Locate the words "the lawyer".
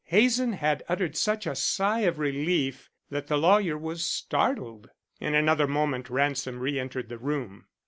3.27-3.77